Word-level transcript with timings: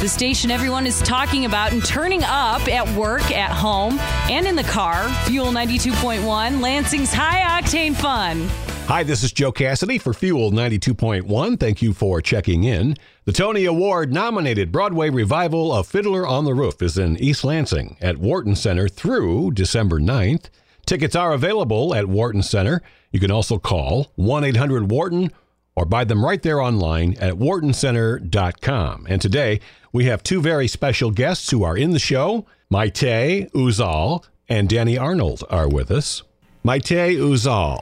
The 0.00 0.08
station 0.08 0.50
everyone 0.50 0.86
is 0.86 0.98
talking 1.02 1.44
about 1.44 1.72
and 1.72 1.84
turning 1.84 2.24
up 2.24 2.66
at 2.68 2.88
work, 2.96 3.30
at 3.32 3.50
home, 3.50 3.98
and 4.30 4.46
in 4.46 4.56
the 4.56 4.62
car. 4.62 5.10
Fuel 5.26 5.52
92.1, 5.52 6.62
Lansing's 6.62 7.12
high 7.12 7.60
octane 7.60 7.94
fun. 7.94 8.48
Hi, 8.86 9.02
this 9.02 9.22
is 9.22 9.30
Joe 9.30 9.52
Cassidy 9.52 9.98
for 9.98 10.14
Fuel 10.14 10.52
92.1. 10.52 11.60
Thank 11.60 11.82
you 11.82 11.92
for 11.92 12.22
checking 12.22 12.64
in. 12.64 12.96
The 13.26 13.32
Tony 13.32 13.66
Award 13.66 14.10
nominated 14.10 14.72
Broadway 14.72 15.10
revival 15.10 15.70
of 15.70 15.86
Fiddler 15.86 16.26
on 16.26 16.46
the 16.46 16.54
Roof 16.54 16.80
is 16.80 16.96
in 16.96 17.18
East 17.18 17.44
Lansing 17.44 17.98
at 18.00 18.16
Wharton 18.16 18.56
Center 18.56 18.88
through 18.88 19.50
December 19.50 20.00
9th. 20.00 20.46
Tickets 20.86 21.14
are 21.14 21.34
available 21.34 21.94
at 21.94 22.06
Wharton 22.08 22.42
Center. 22.42 22.80
You 23.12 23.20
can 23.20 23.30
also 23.30 23.58
call 23.58 24.12
1 24.14 24.44
800 24.44 24.90
Wharton 24.90 25.30
or 25.76 25.84
buy 25.84 26.04
them 26.04 26.24
right 26.24 26.42
there 26.42 26.60
online 26.60 27.14
at 27.20 27.34
whartoncenter.com. 27.34 29.06
And 29.08 29.22
today 29.22 29.60
we 29.92 30.04
have 30.04 30.22
two 30.22 30.40
very 30.40 30.68
special 30.68 31.10
guests 31.10 31.50
who 31.50 31.62
are 31.64 31.76
in 31.76 31.90
the 31.90 31.98
show. 31.98 32.46
Maite 32.72 33.50
Uzal 33.50 34.24
and 34.48 34.68
Danny 34.68 34.96
Arnold 34.96 35.42
are 35.50 35.68
with 35.68 35.90
us. 35.90 36.22
Maite 36.64 37.16
Uzal. 37.16 37.80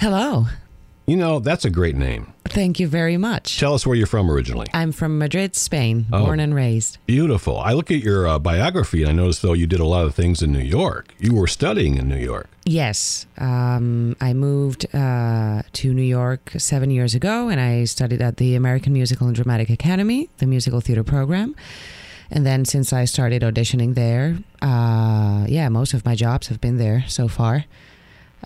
Hello. 0.00 0.46
You 1.06 1.16
know, 1.16 1.38
that's 1.38 1.64
a 1.64 1.70
great 1.70 1.96
name. 1.96 2.33
Thank 2.54 2.78
you 2.80 2.86
very 2.88 3.16
much. 3.16 3.58
Tell 3.58 3.74
us 3.74 3.84
where 3.86 3.96
you're 3.96 4.06
from 4.06 4.30
originally. 4.30 4.66
I'm 4.72 4.92
from 4.92 5.18
Madrid, 5.18 5.56
Spain, 5.56 6.06
Oh. 6.12 6.24
born 6.24 6.38
and 6.40 6.54
raised. 6.54 6.98
Beautiful. 7.06 7.58
I 7.58 7.72
look 7.72 7.90
at 7.90 7.98
your 7.98 8.26
uh, 8.28 8.38
biography 8.38 9.02
and 9.02 9.10
I 9.10 9.12
notice, 9.12 9.40
though, 9.40 9.52
you 9.52 9.66
did 9.66 9.80
a 9.80 9.84
lot 9.84 10.06
of 10.06 10.14
things 10.14 10.40
in 10.42 10.52
New 10.52 10.60
York. 10.60 11.12
You 11.18 11.34
were 11.34 11.48
studying 11.48 11.96
in 11.96 12.08
New 12.08 12.16
York. 12.18 12.48
Yes. 12.64 13.26
Um, 13.38 14.16
I 14.20 14.32
moved 14.32 14.86
uh, 14.94 15.62
to 15.72 15.92
New 15.92 16.02
York 16.02 16.52
seven 16.58 16.90
years 16.90 17.14
ago 17.14 17.48
and 17.48 17.60
I 17.60 17.84
studied 17.84 18.22
at 18.22 18.36
the 18.38 18.54
American 18.54 18.92
Musical 18.92 19.26
and 19.26 19.34
Dramatic 19.36 19.68
Academy, 19.68 20.30
the 20.38 20.46
musical 20.46 20.80
theater 20.80 21.04
program. 21.04 21.54
And 22.30 22.46
then 22.46 22.64
since 22.64 22.92
I 22.92 23.04
started 23.04 23.42
auditioning 23.42 23.94
there, 23.96 24.38
uh, 24.62 25.44
yeah, 25.48 25.68
most 25.68 25.92
of 25.92 26.04
my 26.06 26.14
jobs 26.14 26.46
have 26.48 26.60
been 26.60 26.78
there 26.78 27.04
so 27.06 27.28
far, 27.28 27.64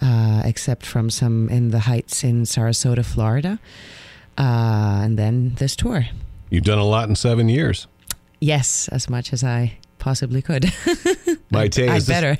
uh, 0.00 0.42
except 0.44 0.86
from 0.86 1.10
some 1.10 1.48
in 1.48 1.70
the 1.70 1.80
Heights 1.80 2.24
in 2.24 2.42
Sarasota, 2.42 3.04
Florida. 3.04 3.58
Uh, 4.36 5.00
and 5.02 5.18
then 5.18 5.54
this 5.54 5.74
tour. 5.74 6.06
You've 6.50 6.64
done 6.64 6.78
a 6.78 6.84
lot 6.84 7.08
in 7.08 7.16
seven 7.16 7.48
years. 7.48 7.86
Yes, 8.40 8.88
as 8.88 9.10
much 9.10 9.32
as 9.32 9.42
I 9.42 9.78
possibly 9.98 10.40
could. 10.40 10.64
My 11.50 11.68
I 11.76 11.96
is 11.96 12.06
better. 12.06 12.38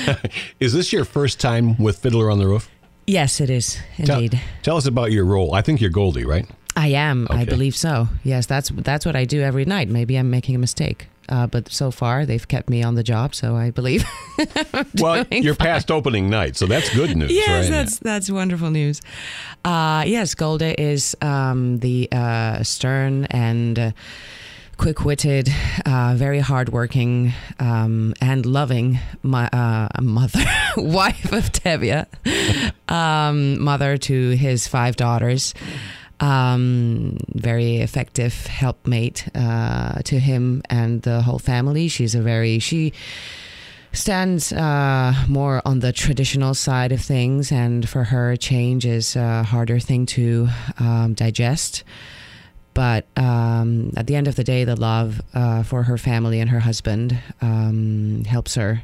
is 0.60 0.72
this 0.72 0.92
your 0.92 1.04
first 1.04 1.38
time 1.38 1.76
with 1.76 1.98
Fiddler 1.98 2.30
on 2.30 2.38
the 2.38 2.46
Roof? 2.46 2.70
Yes, 3.06 3.40
it 3.40 3.50
is 3.50 3.78
indeed. 3.98 4.40
tell 4.62 4.76
us 4.76 4.86
about 4.86 5.12
your 5.12 5.26
role. 5.26 5.54
I 5.54 5.60
think 5.60 5.80
you're 5.80 5.90
Golde, 5.90 6.24
right? 6.24 6.48
I 6.76 6.88
am. 6.88 7.28
I 7.30 7.44
believe 7.44 7.76
so. 7.76 8.08
Yes, 8.24 8.46
that's 8.46 8.70
that's 8.70 9.06
what 9.06 9.14
I 9.14 9.24
do 9.24 9.42
every 9.42 9.64
night. 9.64 9.88
Maybe 9.88 10.16
I'm 10.16 10.30
making 10.30 10.54
a 10.54 10.58
mistake, 10.58 11.06
uh, 11.28 11.46
but 11.46 11.70
so 11.70 11.90
far 11.90 12.26
they've 12.26 12.46
kept 12.46 12.68
me 12.70 12.82
on 12.82 12.94
the 12.94 13.02
job, 13.02 13.34
so 13.34 13.56
I 13.56 13.70
believe. 13.70 14.04
Well, 15.00 15.24
you're 15.30 15.54
past 15.54 15.90
opening 15.90 16.28
night, 16.28 16.56
so 16.56 16.66
that's 16.66 16.92
good 16.94 17.16
news, 17.16 17.30
yes, 17.32 17.48
right? 17.48 17.70
that's 17.70 17.98
that's 17.98 18.30
wonderful 18.30 18.70
news. 18.70 19.00
Uh, 19.64 20.02
yes, 20.06 20.34
Golde 20.34 20.62
is 20.78 21.16
um, 21.20 21.78
the 21.78 22.08
uh, 22.12 22.62
stern 22.62 23.26
and. 23.26 23.78
Uh, 23.78 23.90
Quick-witted, 24.76 25.48
uh, 25.86 26.14
very 26.16 26.40
hardworking, 26.40 27.32
um, 27.60 28.12
and 28.20 28.44
loving 28.44 28.98
my, 29.22 29.46
uh, 29.52 29.86
mother, 30.02 30.44
wife 30.76 31.32
of 31.32 31.52
Tevye, 31.52 32.06
um, 32.92 33.62
mother 33.62 33.96
to 33.96 34.30
his 34.30 34.66
five 34.66 34.96
daughters. 34.96 35.54
Um, 36.20 37.18
very 37.34 37.78
effective 37.78 38.46
helpmate 38.46 39.28
uh, 39.34 40.00
to 40.02 40.18
him 40.18 40.62
and 40.70 41.02
the 41.02 41.22
whole 41.22 41.40
family. 41.40 41.88
She's 41.88 42.14
a 42.14 42.22
very 42.22 42.60
she 42.60 42.92
stands 43.94 44.52
uh, 44.52 45.14
more 45.28 45.62
on 45.64 45.80
the 45.80 45.92
traditional 45.92 46.54
side 46.54 46.92
of 46.92 47.00
things, 47.00 47.52
and 47.52 47.88
for 47.88 48.04
her, 48.04 48.36
change 48.36 48.84
is 48.84 49.16
a 49.16 49.42
harder 49.42 49.78
thing 49.78 50.06
to 50.06 50.48
um, 50.78 51.14
digest. 51.14 51.84
But 52.74 53.06
um, 53.16 53.92
at 53.96 54.08
the 54.08 54.16
end 54.16 54.26
of 54.26 54.34
the 54.34 54.44
day, 54.44 54.64
the 54.64 54.74
love 54.76 55.22
uh, 55.32 55.62
for 55.62 55.84
her 55.84 55.96
family 55.96 56.40
and 56.40 56.50
her 56.50 56.60
husband 56.60 57.18
um, 57.40 58.24
helps 58.24 58.56
her 58.56 58.82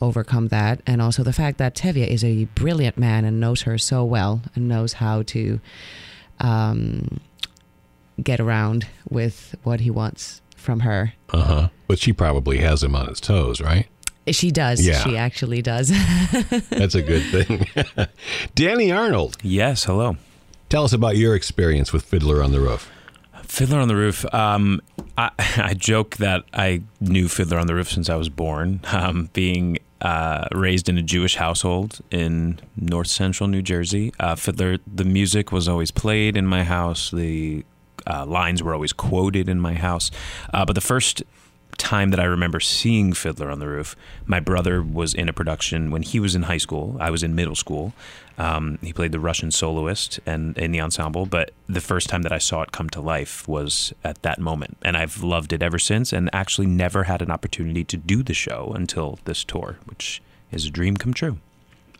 overcome 0.00 0.48
that. 0.48 0.80
And 0.86 1.02
also 1.02 1.24
the 1.24 1.32
fact 1.32 1.58
that 1.58 1.74
Tevye 1.74 2.06
is 2.06 2.22
a 2.22 2.44
brilliant 2.54 2.96
man 2.96 3.24
and 3.24 3.40
knows 3.40 3.62
her 3.62 3.76
so 3.76 4.04
well 4.04 4.42
and 4.54 4.68
knows 4.68 4.94
how 4.94 5.22
to 5.22 5.60
um, 6.40 7.20
get 8.22 8.40
around 8.40 8.86
with 9.08 9.54
what 9.62 9.80
he 9.80 9.90
wants 9.90 10.40
from 10.56 10.80
her. 10.80 11.12
Uh 11.30 11.42
huh. 11.42 11.68
But 11.88 11.98
she 11.98 12.12
probably 12.12 12.58
has 12.58 12.82
him 12.82 12.94
on 12.94 13.08
his 13.08 13.20
toes, 13.20 13.60
right? 13.60 13.86
She 14.28 14.50
does. 14.50 14.86
Yeah. 14.86 14.98
She 15.04 15.16
actually 15.18 15.60
does. 15.60 15.88
That's 16.70 16.94
a 16.94 17.02
good 17.02 17.22
thing. 17.24 17.66
Danny 18.54 18.90
Arnold, 18.90 19.36
Yes, 19.42 19.84
hello. 19.84 20.16
tell 20.70 20.84
us 20.84 20.94
about 20.94 21.16
your 21.18 21.34
experience 21.34 21.92
with 21.92 22.04
Fiddler 22.04 22.42
on 22.42 22.50
the 22.52 22.60
Roof. 22.60 22.90
Fiddler 23.42 23.78
on 23.80 23.88
the 23.88 23.96
Roof. 23.96 24.24
Um, 24.34 24.80
I, 25.18 25.30
I 25.38 25.74
joke 25.74 26.16
that 26.16 26.44
I 26.54 26.82
knew 27.00 27.28
Fiddler 27.28 27.58
on 27.58 27.66
the 27.66 27.74
Roof 27.74 27.90
since 27.90 28.08
I 28.08 28.16
was 28.16 28.30
born, 28.30 28.80
um, 28.92 29.28
being 29.34 29.78
uh, 30.04 30.46
raised 30.52 30.88
in 30.88 30.98
a 30.98 31.02
Jewish 31.02 31.36
household 31.36 32.00
in 32.10 32.60
north 32.76 33.06
central 33.06 33.48
New 33.48 33.62
Jersey. 33.62 34.12
Uh, 34.20 34.36
Fiddler, 34.36 34.76
the 34.86 35.04
music 35.04 35.50
was 35.50 35.66
always 35.66 35.90
played 35.90 36.36
in 36.36 36.46
my 36.46 36.62
house. 36.62 37.10
The 37.10 37.64
uh, 38.06 38.26
lines 38.26 38.62
were 38.62 38.74
always 38.74 38.92
quoted 38.92 39.48
in 39.48 39.58
my 39.58 39.72
house. 39.72 40.10
Uh, 40.52 40.66
but 40.66 40.74
the 40.74 40.82
first 40.82 41.22
time 41.78 42.10
that 42.10 42.20
I 42.20 42.24
remember 42.24 42.60
seeing 42.60 43.12
Fiddler 43.12 43.50
on 43.50 43.58
the 43.58 43.66
Roof, 43.66 43.96
my 44.26 44.40
brother 44.40 44.82
was 44.82 45.14
in 45.14 45.28
a 45.28 45.32
production 45.32 45.90
when 45.90 46.02
he 46.02 46.20
was 46.20 46.34
in 46.34 46.44
high 46.44 46.58
school. 46.58 46.96
I 47.00 47.10
was 47.10 47.22
in 47.22 47.34
middle 47.34 47.54
school. 47.54 47.92
Um, 48.36 48.78
he 48.82 48.92
played 48.92 49.12
the 49.12 49.20
Russian 49.20 49.50
soloist 49.50 50.18
and 50.26 50.58
in 50.58 50.72
the 50.72 50.80
ensemble, 50.80 51.26
but 51.26 51.52
the 51.68 51.80
first 51.80 52.08
time 52.08 52.22
that 52.22 52.32
I 52.32 52.38
saw 52.38 52.62
it 52.62 52.72
come 52.72 52.90
to 52.90 53.00
life 53.00 53.46
was 53.46 53.92
at 54.02 54.22
that 54.22 54.40
moment, 54.40 54.76
and 54.82 54.96
I've 54.96 55.22
loved 55.22 55.52
it 55.52 55.62
ever 55.62 55.78
since. 55.78 56.12
And 56.12 56.30
actually, 56.32 56.66
never 56.66 57.04
had 57.04 57.22
an 57.22 57.30
opportunity 57.30 57.84
to 57.84 57.96
do 57.96 58.22
the 58.22 58.34
show 58.34 58.72
until 58.74 59.18
this 59.24 59.44
tour, 59.44 59.78
which 59.84 60.20
is 60.50 60.66
a 60.66 60.70
dream 60.70 60.96
come 60.96 61.14
true. 61.14 61.38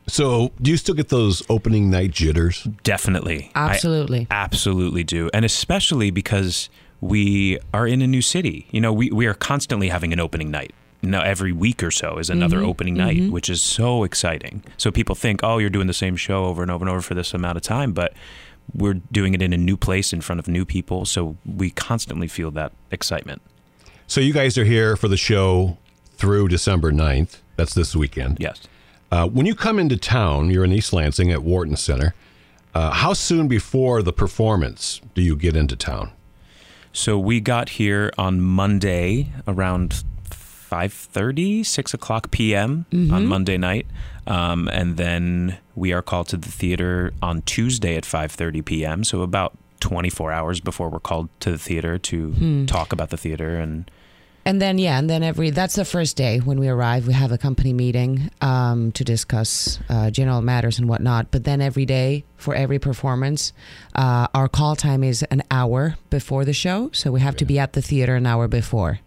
So, 0.07 0.53
do 0.61 0.71
you 0.71 0.77
still 0.77 0.95
get 0.95 1.09
those 1.09 1.43
opening 1.49 1.89
night 1.91 2.11
jitters? 2.11 2.65
Definitely, 2.83 3.51
I 3.55 3.71
Absolutely. 3.71 4.27
absolutely 4.31 5.03
do, 5.05 5.31
and 5.33 5.45
especially 5.45 6.11
because 6.11 6.69
we 7.05 7.59
are 7.75 7.87
in 7.87 8.01
a 8.01 8.07
new 8.07 8.23
city. 8.23 8.67
You 8.71 8.81
know, 8.81 8.93
we 8.93 9.11
we 9.11 9.27
are 9.27 9.35
constantly 9.35 9.91
having 9.91 10.13
an 10.15 10.21
opening 10.21 10.51
night. 10.51 10.73
You 11.03 11.11
know, 11.11 11.21
every 11.21 11.53
week 11.53 11.83
or 11.83 11.91
so 11.91 12.17
is 12.17 12.31
another 12.31 12.63
opening 12.63 12.95
night, 12.95 13.31
which 13.31 13.51
is 13.51 13.61
so 13.61 14.05
exciting. 14.05 14.65
So 14.79 14.91
people 14.91 15.15
think, 15.15 15.41
oh, 15.43 15.59
you're 15.59 15.69
doing 15.69 15.87
the 15.87 15.93
same 15.93 16.17
show 16.17 16.47
over 16.47 16.63
and 16.63 16.71
over 16.71 16.83
and 16.83 16.89
over 16.89 17.03
for 17.03 17.13
this 17.13 17.35
amount 17.35 17.59
of 17.59 17.63
time, 17.63 17.93
but 17.93 18.15
we're 18.73 18.95
doing 19.13 19.35
it 19.35 19.43
in 19.43 19.53
a 19.53 19.59
new 19.59 19.77
place 19.77 20.15
in 20.15 20.23
front 20.23 20.39
of 20.39 20.49
new 20.49 20.65
people. 20.65 21.05
So 21.05 21.37
we 21.45 21.69
constantly 21.69 22.27
feel 22.27 22.51
that 22.53 22.73
excitement. 22.91 23.43
So, 24.07 24.23
you 24.23 24.33
guys 24.33 24.57
are 24.57 24.65
here 24.65 24.97
for 24.97 25.09
the 25.09 25.19
show 25.19 25.77
through 26.17 26.49
December 26.49 26.91
9th. 26.91 27.41
That's 27.57 27.75
this 27.75 27.95
weekend. 27.95 28.39
Yes. 28.41 28.63
Uh, 29.13 29.29
when 29.29 29.45
you 29.45 29.55
come 29.55 29.79
into 29.79 29.99
town, 29.99 30.51
you're 30.51 30.65
in 30.65 30.73
East 30.73 30.95
Lansing 30.95 31.31
at 31.31 31.43
Wharton 31.43 31.77
Center. 31.77 32.15
Uh, 32.75 32.91
how 32.93 33.13
soon 33.13 33.47
before 33.47 34.03
the 34.03 34.13
performance 34.13 35.03
do 35.15 35.21
you 35.21 35.37
get 35.37 35.55
into 35.55 35.77
town? 35.77 36.11
So 36.95 37.19
we 37.19 37.41
got 37.41 37.69
here 37.71 38.13
on 38.17 38.41
Monday 38.41 39.33
around 39.49 40.05
5.30, 40.31 41.67
6 41.67 41.95
o'clock 41.95 42.31
p.m. 42.31 42.87
on 43.13 43.27
Monday 43.27 43.59
night. 43.59 43.87
Um, 44.27 44.69
and 44.73 44.97
then 44.97 45.59
we 45.75 45.93
are 45.93 46.03
called 46.03 46.29
to 46.29 46.37
the 46.37 46.49
theater 46.51 47.13
on 47.21 47.43
Tuesday 47.43 47.97
at 47.97 48.05
5.30 48.05 48.65
p.m. 48.65 49.05
So 49.05 49.23
about 49.23 49.59
24 49.81 50.33
hours 50.33 50.61
before 50.61 50.89
we're 50.89 51.01
called 51.01 51.29
to 51.41 51.51
the 51.51 51.59
theater 51.59 51.99
to 51.99 52.33
talk 52.67 52.93
about 52.93 53.11
the 53.11 53.17
theater. 53.19 53.57
And 53.59 53.91
And 54.47 54.61
then 54.61 54.79
yeah, 54.79 54.99
and 54.99 55.09
then 55.09 55.23
every 55.23 55.51
that's 55.51 55.75
the 55.75 55.87
first 55.87 56.17
day 56.17 56.39
when 56.39 56.61
we 56.61 56.69
arrive. 56.69 57.07
We 57.07 57.15
have 57.15 57.33
a 57.33 57.39
company 57.39 57.73
meeting 57.73 58.31
um, 58.43 58.93
to 58.93 59.03
discuss 59.03 59.79
uh, 59.89 60.11
general 60.11 60.43
matters 60.43 60.79
and 60.79 60.87
whatnot. 60.87 61.31
But 61.31 61.45
then 61.45 61.63
every 61.63 61.87
day 61.87 62.25
for 62.37 62.55
every 62.55 62.79
performance, 62.79 63.55
uh, 63.95 64.29
our 64.35 64.49
call 64.49 64.77
time 64.77 65.03
is 65.03 65.23
an 65.25 65.43
hour 65.51 65.97
before 66.11 66.45
the 66.45 66.53
show, 66.53 66.91
so 66.93 67.11
we 67.11 67.21
have 67.21 67.37
to 67.37 67.47
be 67.47 67.59
at 67.59 67.73
the 67.73 67.81
theater 67.81 68.17
an 68.17 68.27
hour 68.27 68.47
before. 68.47 69.01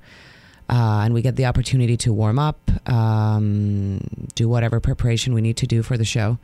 Uh, 0.69 1.01
and 1.05 1.13
we 1.13 1.21
get 1.21 1.35
the 1.35 1.45
opportunity 1.45 1.95
to 1.95 2.11
warm 2.11 2.39
up, 2.39 2.59
um, 2.89 3.99
do 4.35 4.49
whatever 4.49 4.79
preparation 4.79 5.33
we 5.33 5.41
need 5.41 5.55
to 5.57 5.67
do 5.67 5.81
for 5.81 5.97
the 5.97 6.03
show, 6.03 6.39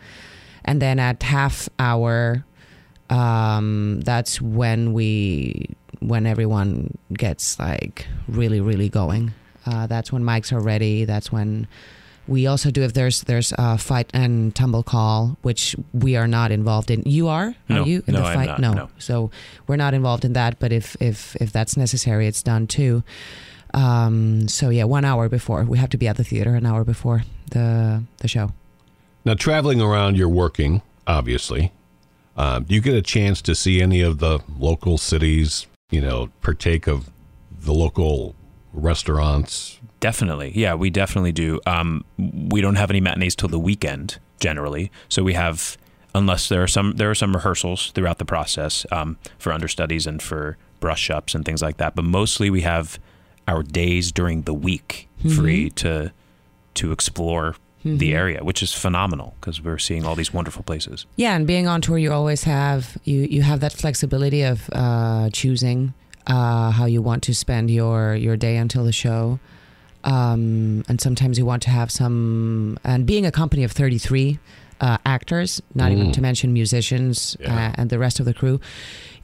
and 0.63 0.81
then 0.81 0.97
at 0.97 1.23
half 1.23 1.67
hour, 1.77 2.45
um, 3.09 3.99
that's 4.01 4.39
when 4.39 4.93
we 4.93 5.75
when 6.07 6.25
everyone 6.25 6.97
gets 7.13 7.57
like 7.59 8.07
really 8.27 8.59
really 8.61 8.89
going. 8.89 9.31
Uh, 9.65 9.87
that's 9.87 10.11
when 10.11 10.23
mics 10.23 10.51
are 10.51 10.59
ready. 10.59 11.05
That's 11.05 11.31
when 11.31 11.67
We 12.27 12.47
also 12.47 12.71
do 12.71 12.83
if 12.83 12.93
there's 12.93 13.21
there's 13.23 13.53
a 13.57 13.77
fight 13.77 14.09
and 14.13 14.53
tumble 14.55 14.83
call, 14.83 15.37
which 15.41 15.75
we 15.93 16.15
are 16.15 16.27
not 16.27 16.51
involved 16.51 16.89
in. 16.91 17.03
You 17.05 17.27
are? 17.27 17.53
Are 17.69 17.81
you 17.81 18.01
in 18.07 18.13
No, 18.13 18.21
the 18.21 18.25
I'm 18.27 18.35
fight? 18.35 18.47
not. 18.47 18.59
no. 18.59 18.73
No. 18.73 18.89
So 18.97 19.29
we're 19.67 19.75
not 19.77 19.93
involved 19.93 20.23
in 20.25 20.33
that. 20.33 20.57
But 20.59 20.71
if 20.71 20.95
if 21.01 21.35
if 21.41 21.51
that's 21.51 21.75
necessary, 21.77 22.27
it's 22.27 22.43
done 22.43 22.67
too. 22.67 23.03
Um, 23.73 24.47
so 24.47 24.69
yeah, 24.69 24.83
one 24.85 25.03
hour 25.05 25.29
before 25.29 25.63
we 25.63 25.77
have 25.79 25.89
to 25.89 25.97
be 25.97 26.07
at 26.07 26.15
the 26.17 26.23
theater. 26.23 26.55
An 26.55 26.65
hour 26.65 26.83
before 26.83 27.23
the 27.51 28.03
the 28.19 28.27
show. 28.27 28.51
Now, 29.25 29.33
traveling 29.35 29.81
around, 29.81 30.17
you're 30.17 30.27
working, 30.29 30.81
obviously. 31.07 31.71
Um, 32.35 32.63
do 32.65 32.75
you 32.75 32.81
get 32.81 32.93
a 32.95 33.01
chance 33.01 33.41
to 33.43 33.55
see 33.55 33.81
any 33.81 34.01
of 34.01 34.17
the 34.19 34.39
local 34.59 34.97
cities, 34.97 35.65
you 35.93 36.01
know, 36.01 36.29
partake 36.41 36.87
of 36.87 37.11
the 37.51 37.73
local 37.73 38.35
restaurants? 38.73 39.79
Definitely. 39.99 40.51
Yeah, 40.55 40.73
we 40.73 40.89
definitely 40.89 41.31
do. 41.31 41.61
Um, 41.67 42.03
we 42.17 42.61
don't 42.61 42.75
have 42.75 42.89
any 42.89 42.99
matinees 42.99 43.35
till 43.35 43.49
the 43.49 43.59
weekend 43.59 44.19
generally. 44.39 44.91
So 45.07 45.23
we 45.23 45.33
have 45.33 45.77
unless 46.15 46.49
there 46.49 46.63
are 46.63 46.67
some 46.67 46.93
there 46.93 47.09
are 47.09 47.15
some 47.15 47.33
rehearsals 47.33 47.91
throughout 47.91 48.17
the 48.17 48.25
process 48.25 48.85
um, 48.91 49.17
for 49.37 49.53
understudies 49.53 50.07
and 50.07 50.21
for 50.21 50.57
brush 50.79 51.09
ups 51.09 51.35
and 51.35 51.45
things 51.45 51.61
like 51.61 51.77
that. 51.77 51.95
But 51.95 52.05
mostly 52.05 52.49
we 52.49 52.61
have 52.61 52.99
our 53.47 53.61
days 53.61 54.11
during 54.11 54.43
the 54.43 54.53
week 54.53 55.07
free 55.35 55.69
to 55.69 56.11
to 56.73 56.91
explore 56.91 57.55
the 57.83 58.13
area, 58.13 58.43
which 58.43 58.63
is 58.63 58.73
phenomenal 58.73 59.35
because 59.39 59.61
we're 59.61 59.77
seeing 59.77 60.05
all 60.05 60.15
these 60.15 60.33
wonderful 60.33 60.63
places. 60.63 61.05
Yeah, 61.15 61.35
and 61.35 61.45
being 61.45 61.67
on 61.67 61.81
tour, 61.81 61.97
you 61.97 62.11
always 62.11 62.43
have 62.43 62.97
you 63.03 63.21
you 63.21 63.41
have 63.41 63.59
that 63.59 63.73
flexibility 63.73 64.43
of 64.43 64.69
uh, 64.71 65.29
choosing 65.31 65.93
uh, 66.27 66.71
how 66.71 66.85
you 66.85 67.01
want 67.01 67.23
to 67.23 67.33
spend 67.33 67.69
your 67.69 68.15
your 68.15 68.37
day 68.37 68.57
until 68.57 68.85
the 68.85 68.93
show, 68.93 69.39
um, 70.03 70.83
and 70.87 71.01
sometimes 71.01 71.37
you 71.37 71.45
want 71.45 71.61
to 71.63 71.69
have 71.69 71.91
some. 71.91 72.77
And 72.83 73.05
being 73.05 73.25
a 73.25 73.31
company 73.31 73.63
of 73.63 73.71
thirty 73.71 73.97
three 73.97 74.39
uh, 74.85 74.97
actors, 75.05 75.61
not 75.73 75.89
even 75.93 76.11
to 76.11 76.21
mention 76.21 76.47
musicians 76.61 77.37
Yeah. 77.39 77.55
uh, 77.55 77.79
and 77.81 77.89
the 77.89 77.97
rest 78.05 78.19
of 78.19 78.25
the 78.25 78.33
crew, 78.33 78.57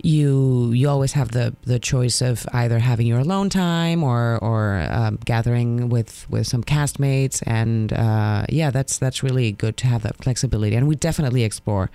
you 0.02 0.72
you 0.80 0.88
always 0.90 1.14
have 1.14 1.30
the 1.32 1.54
the 1.64 1.80
choice 1.80 2.22
of 2.30 2.46
either 2.54 2.80
having 2.80 3.08
your 3.12 3.20
alone 3.20 3.50
time 3.50 4.04
or 4.04 4.40
or 4.42 4.62
um, 5.00 5.20
gathering 5.26 5.90
with 5.96 6.14
with 6.30 6.46
some 6.48 6.64
castmates. 6.64 7.44
And 7.46 7.92
uh, 7.94 8.46
yeah 8.60 8.72
that's 8.72 8.98
that's 9.04 9.20
really 9.28 9.52
good 9.64 9.76
to 9.82 9.88
have 9.88 10.02
that 10.04 10.16
flexibility. 10.24 10.76
And 10.78 10.88
we 10.88 10.96
definitely 10.96 11.44
explore 11.44 11.90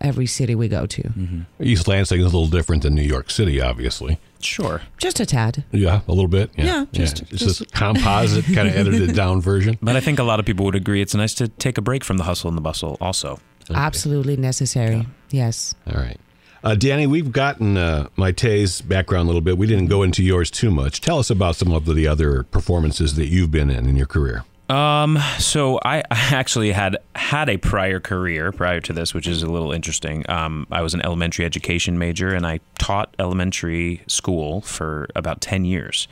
every 0.00 0.26
city 0.26 0.54
we 0.54 0.68
go 0.68 0.86
to 0.86 1.44
East 1.60 1.88
Lansing 1.88 2.18
is 2.20 2.24
a 2.24 2.28
little 2.28 2.46
different 2.46 2.82
than 2.82 2.94
New 2.94 3.02
York 3.02 3.30
City, 3.30 3.60
obviously. 3.60 4.18
Sure. 4.40 4.82
just 4.98 5.18
a 5.18 5.26
tad 5.26 5.64
Yeah, 5.72 6.00
a 6.06 6.12
little 6.12 6.28
bit. 6.28 6.50
Yeah, 6.56 6.64
Yeah, 6.64 6.84
just- 6.92 7.22
it's 7.22 7.42
just 7.44 7.60
a 7.62 7.66
composite 7.66 8.44
kind 8.54 8.68
of 8.68 8.76
edited 8.76 9.14
down 9.16 9.40
version. 9.40 9.76
But 9.82 9.96
I 9.96 10.00
think 10.00 10.18
a 10.18 10.22
lot 10.22 10.38
of 10.38 10.46
people 10.46 10.64
would 10.66 10.76
agree 10.76 11.00
it's 11.02 11.14
nice 11.14 11.34
to 11.34 11.48
take 11.48 11.76
a 11.78 11.82
break 11.82 12.04
from 12.04 12.18
the 12.18 12.24
hustle 12.24 12.48
and 12.48 12.56
the 12.56 12.62
bustle 12.62 12.96
also. 13.00 13.40
absolutely 13.74 14.36
necessary 14.36 15.06
yes 15.30 15.74
All 15.86 16.00
right. 16.00 16.18
Uh, 16.64 16.74
Danny, 16.74 17.06
we've 17.06 17.30
gotten 17.30 17.76
uh, 17.76 18.08
Maite's 18.16 18.80
background 18.80 19.24
a 19.26 19.28
little 19.28 19.40
bit. 19.42 19.56
We 19.58 19.66
didn't 19.68 19.86
go 19.86 20.02
into 20.02 20.24
yours 20.24 20.50
too 20.50 20.70
much. 20.72 21.00
Tell 21.00 21.18
us 21.20 21.30
about 21.30 21.54
some 21.54 21.72
of 21.72 21.84
the 21.86 22.06
other 22.08 22.42
performances 22.42 23.14
that 23.14 23.26
you've 23.28 23.50
been 23.52 23.70
in 23.70 23.88
in 23.88 23.94
your 23.94 24.06
career. 24.08 24.44
Um, 24.68 25.18
so 25.38 25.78
I, 25.84 26.02
actually 26.10 26.72
had 26.72 26.98
had 27.14 27.48
a 27.48 27.56
prior 27.56 28.00
career 28.00 28.52
prior 28.52 28.80
to 28.80 28.92
this, 28.92 29.14
which 29.14 29.26
is 29.26 29.42
a 29.42 29.50
little 29.50 29.72
interesting. 29.72 30.28
Um, 30.28 30.66
I 30.70 30.82
was 30.82 30.94
an 30.94 31.04
elementary 31.04 31.44
education 31.44 31.98
major, 31.98 32.34
and 32.34 32.46
I 32.46 32.60
taught 32.78 33.14
elementary 33.18 34.02
school 34.06 34.60
for 34.62 35.08
about 35.14 35.40
ten 35.40 35.64
years. 35.64 36.08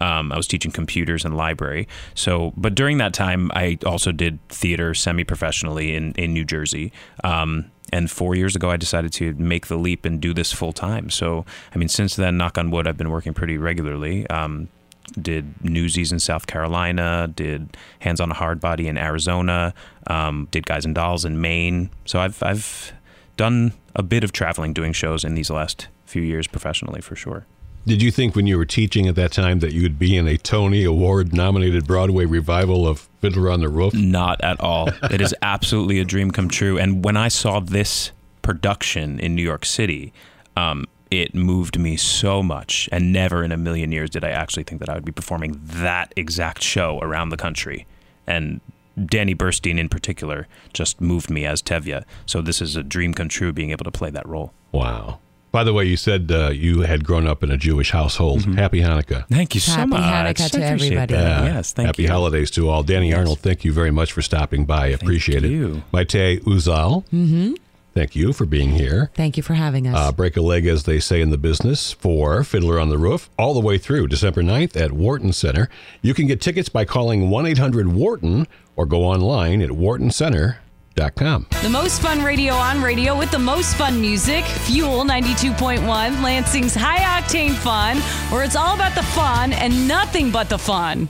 Um, 0.00 0.30
I 0.30 0.36
was 0.36 0.46
teaching 0.46 0.70
computers 0.70 1.24
and 1.24 1.36
library. 1.36 1.88
So, 2.14 2.52
but 2.56 2.76
during 2.76 2.98
that 2.98 3.12
time, 3.12 3.50
I 3.52 3.78
also 3.84 4.12
did 4.12 4.38
theater 4.48 4.94
semi-professionally 4.94 5.94
in 5.94 6.12
in 6.12 6.32
New 6.32 6.44
Jersey. 6.44 6.92
Um, 7.24 7.70
and 7.90 8.10
four 8.10 8.34
years 8.34 8.54
ago, 8.54 8.70
I 8.70 8.76
decided 8.76 9.12
to 9.14 9.32
make 9.34 9.68
the 9.68 9.76
leap 9.76 10.04
and 10.04 10.20
do 10.20 10.34
this 10.34 10.52
full 10.52 10.74
time. 10.74 11.08
So, 11.08 11.46
I 11.74 11.78
mean, 11.78 11.88
since 11.88 12.16
then, 12.16 12.36
knock 12.36 12.58
on 12.58 12.70
wood, 12.70 12.86
I've 12.86 12.98
been 12.98 13.08
working 13.08 13.32
pretty 13.32 13.56
regularly. 13.56 14.28
Um, 14.28 14.68
did 15.12 15.62
Newsies 15.64 16.12
in 16.12 16.18
South 16.18 16.46
Carolina, 16.46 17.30
did 17.34 17.76
Hands 18.00 18.20
on 18.20 18.30
a 18.30 18.34
Hard 18.34 18.60
Body 18.60 18.88
in 18.88 18.98
Arizona, 18.98 19.74
um, 20.06 20.48
did 20.50 20.66
Guys 20.66 20.84
and 20.84 20.94
Dolls 20.94 21.24
in 21.24 21.40
Maine. 21.40 21.90
So 22.04 22.20
I've 22.20 22.42
I've 22.42 22.92
done 23.36 23.72
a 23.94 24.02
bit 24.02 24.24
of 24.24 24.32
traveling, 24.32 24.72
doing 24.72 24.92
shows 24.92 25.24
in 25.24 25.34
these 25.34 25.50
last 25.50 25.88
few 26.06 26.22
years 26.22 26.46
professionally 26.46 27.00
for 27.00 27.16
sure. 27.16 27.46
Did 27.86 28.02
you 28.02 28.10
think 28.10 28.36
when 28.36 28.46
you 28.46 28.58
were 28.58 28.66
teaching 28.66 29.06
at 29.06 29.14
that 29.14 29.32
time 29.32 29.60
that 29.60 29.72
you'd 29.72 29.98
be 29.98 30.14
in 30.14 30.28
a 30.28 30.36
Tony 30.36 30.84
Award 30.84 31.32
nominated 31.32 31.86
Broadway 31.86 32.26
revival 32.26 32.86
of 32.86 33.08
Fiddler 33.20 33.50
on 33.50 33.60
the 33.60 33.68
Roof? 33.70 33.94
Not 33.94 34.42
at 34.42 34.60
all. 34.60 34.90
it 35.10 35.22
is 35.22 35.34
absolutely 35.40 35.98
a 35.98 36.04
dream 36.04 36.30
come 36.30 36.50
true. 36.50 36.76
And 36.78 37.02
when 37.02 37.16
I 37.16 37.28
saw 37.28 37.60
this 37.60 38.12
production 38.42 39.18
in 39.20 39.34
New 39.34 39.42
York 39.42 39.64
City, 39.64 40.12
um, 40.54 40.84
it 41.10 41.34
moved 41.34 41.78
me 41.78 41.96
so 41.96 42.42
much. 42.42 42.88
And 42.92 43.12
never 43.12 43.42
in 43.44 43.52
a 43.52 43.56
million 43.56 43.92
years 43.92 44.10
did 44.10 44.24
I 44.24 44.30
actually 44.30 44.64
think 44.64 44.80
that 44.80 44.88
I 44.88 44.94
would 44.94 45.04
be 45.04 45.12
performing 45.12 45.60
that 45.62 46.12
exact 46.16 46.62
show 46.62 46.98
around 47.00 47.30
the 47.30 47.36
country. 47.36 47.86
And 48.26 48.60
Danny 49.06 49.34
Burstein 49.34 49.78
in 49.78 49.88
particular 49.88 50.46
just 50.72 51.00
moved 51.00 51.30
me 51.30 51.46
as 51.46 51.62
Tevye. 51.62 52.04
So 52.26 52.42
this 52.42 52.60
is 52.60 52.76
a 52.76 52.82
dream 52.82 53.14
come 53.14 53.28
true 53.28 53.52
being 53.52 53.70
able 53.70 53.84
to 53.84 53.90
play 53.90 54.10
that 54.10 54.26
role. 54.26 54.52
Wow. 54.72 55.20
By 55.50 55.64
the 55.64 55.72
way, 55.72 55.84
you 55.84 55.96
said 55.96 56.30
uh, 56.30 56.50
you 56.50 56.82
had 56.82 57.04
grown 57.04 57.26
up 57.26 57.42
in 57.42 57.50
a 57.50 57.56
Jewish 57.56 57.90
household. 57.90 58.44
Happy 58.56 58.82
Hanukkah. 58.82 59.26
Thank 59.28 59.54
you 59.54 59.60
so 59.62 59.72
Happy 59.72 59.90
much. 59.90 60.02
Happy 60.02 60.34
Hanukkah 60.34 60.50
to 60.50 60.58
I 60.58 60.66
appreciate 60.66 60.92
everybody. 60.92 61.14
that. 61.14 61.40
Uh, 61.40 61.44
yes, 61.44 61.72
thank 61.72 61.86
happy 61.86 62.02
you. 62.02 62.10
holidays 62.10 62.50
to 62.52 62.68
all. 62.68 62.82
Danny 62.82 63.14
Arnold, 63.14 63.40
thank 63.40 63.64
you 63.64 63.72
very 63.72 63.90
much 63.90 64.12
for 64.12 64.20
stopping 64.20 64.66
by. 64.66 64.88
Appreciate 64.88 65.44
you. 65.44 65.76
it. 65.76 65.92
Maite 65.92 66.40
Uzal, 66.42 67.02
mm-hmm. 67.08 67.54
Thank 67.98 68.14
you 68.14 68.32
for 68.32 68.46
being 68.46 68.70
here. 68.70 69.10
thank 69.14 69.36
you 69.36 69.42
for 69.42 69.54
having 69.54 69.86
us 69.88 69.96
Uh, 69.96 70.12
break 70.12 70.36
a 70.36 70.40
leg, 70.40 70.66
as 70.66 70.84
they 70.84 71.00
say 71.00 71.20
in 71.20 71.30
the 71.30 71.38
business, 71.38 71.92
for 71.92 72.44
Fiddler 72.44 72.78
on 72.78 72.88
the 72.90 72.98
Roof 72.98 73.28
all 73.38 73.54
the 73.54 73.60
way 73.60 73.76
through 73.78 74.06
December 74.06 74.42
9th 74.42 74.76
at 74.76 74.92
Wharton 74.92 75.32
Center. 75.32 75.68
You 76.00 76.14
can 76.14 76.26
get 76.28 76.40
tickets 76.40 76.68
by 76.68 76.84
calling 76.84 77.28
1 77.30 77.46
800 77.46 77.92
Wharton 77.92 78.46
or 78.76 78.86
go 78.86 79.04
online 79.04 79.60
at 79.62 79.70
whartoncenter.com. 79.70 81.46
The 81.62 81.68
most 81.68 82.00
fun 82.00 82.22
radio 82.22 82.54
on 82.54 82.80
radio 82.82 83.16
with 83.18 83.30
the 83.32 83.38
most 83.38 83.74
fun 83.76 84.00
music. 84.00 84.44
Fuel 84.44 85.04
92.1, 85.04 86.22
Lansing's 86.22 86.74
high 86.76 87.20
octane 87.20 87.54
fun, 87.54 87.96
where 88.32 88.44
it's 88.44 88.56
all 88.56 88.74
about 88.74 88.94
the 88.94 89.02
fun 89.02 89.52
and 89.52 89.88
nothing 89.88 90.30
but 90.30 90.48
the 90.48 90.58
fun. 90.58 91.08